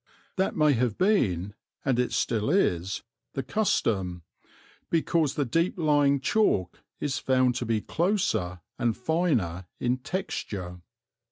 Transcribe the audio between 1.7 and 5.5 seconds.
and it still is, the custom, because the